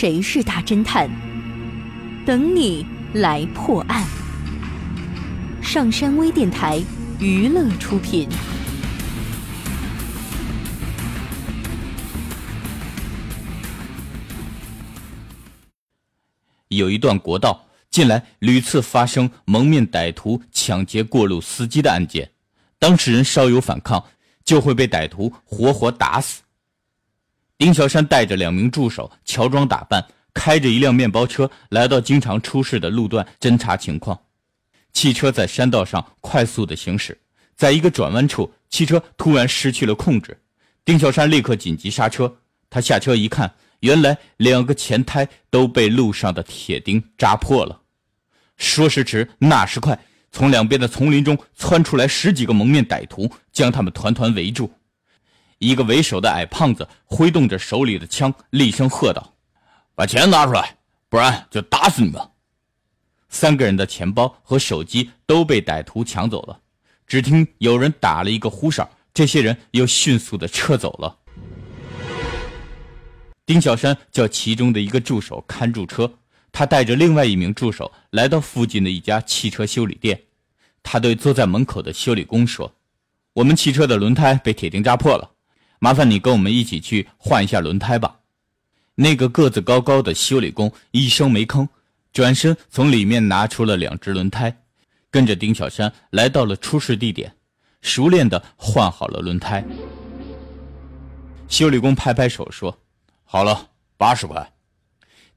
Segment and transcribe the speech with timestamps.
[0.00, 1.10] 谁是大侦探？
[2.24, 4.06] 等你来破案。
[5.60, 6.80] 上山微电台
[7.18, 8.28] 娱乐出品。
[16.68, 22.30] 有一段国道，近来屡次发生蒙面歹徒抢劫过路司机的案件，
[22.78, 24.04] 当事人稍有反抗，
[24.44, 26.42] 就会被歹徒活活打死。
[27.58, 34.18] 丁小山带着两名助手，乔装打扮，开着一辆面包车，来到经常出事的路段侦查情况。
[34.92, 37.18] 汽车在山道上快速的行驶，
[37.56, 40.40] 在一个转弯处，汽车突然失去了控制，
[40.84, 42.32] 丁小山立刻紧急刹车。
[42.70, 43.52] 他下车一看。
[43.80, 47.80] 原来两个前胎都被路上的铁钉扎破了。
[48.56, 49.96] 说时迟，那时快，
[50.32, 54.68] 从两边的丛林中窜出来十几个蒙面歹徒，将他们团团围住。
[55.58, 59.34] 一个为首的矮胖子挥动着手里的枪，厉声喝道
[59.94, 60.76] ：“把钱拿出来，
[61.08, 62.20] 不然就打死你们！”
[63.28, 66.60] 三个人的钱包和手机都被歹徒抢走了。
[67.06, 71.18] 只听有人打了一个呼哨，这些人又迅速的撤走了。
[73.44, 76.12] 丁小山叫其中的一个助手看住车，
[76.52, 80.22] 他带着另外一名助手来到附近的一家汽车修理店。
[80.82, 82.74] 他对坐在门口的修理工说
[83.32, 85.30] ：“我们汽车的轮胎被铁钉扎破了，
[85.78, 88.20] 麻烦你跟我们一起去换一下轮胎吧。”
[88.96, 91.68] 那个个子高高的修理工一声没吭，
[92.12, 94.62] 转身从里面拿出了两只轮胎，
[95.10, 97.32] 跟着丁小山来到了出事地点，
[97.80, 99.64] 熟练地换好了轮胎。
[101.48, 102.76] 修理工拍拍手说。
[103.30, 104.52] 好了，八十块。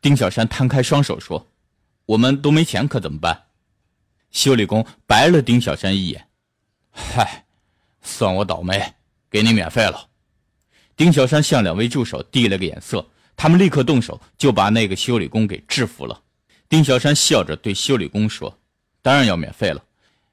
[0.00, 1.44] 丁小山摊开双手说
[2.06, 3.46] ：“我们都没钱，可怎么办？”
[4.30, 6.28] 修理工白了丁小山一眼
[6.90, 7.44] ：“嗨，
[8.00, 8.94] 算我倒霉，
[9.28, 10.06] 给你免费了。”
[11.00, 16.20] 丁小山向两位助手递了个眼色，他们立刻动手，就把那个修理工给制服了。
[16.68, 18.58] 丁小山笑着对修理工说
[19.00, 19.82] ：“当然要免费了，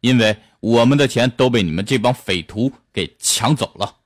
[0.00, 3.96] 因为我们的钱都被你们这帮匪徒给抢走了。”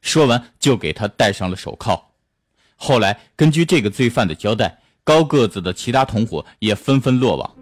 [0.00, 2.02] 说完，就给他戴上了手铐。
[2.76, 7.54] 后来，根据这个罪犯的交代，高个子的其他同伙也纷纷落网。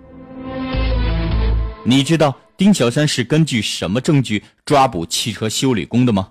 [1.84, 6.30] 你知道丁小山是根据什么证据抓捕汽车修理工的吗？